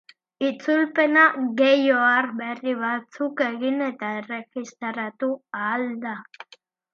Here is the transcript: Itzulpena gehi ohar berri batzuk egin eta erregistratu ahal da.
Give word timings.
Itzulpena 0.45 1.25
gehi 1.59 1.83
ohar 1.97 2.29
berri 2.39 2.73
batzuk 2.79 3.45
egin 3.49 3.77
eta 3.89 4.09
erregistratu 4.23 5.31
ahal 5.61 5.87
da. 6.09 6.17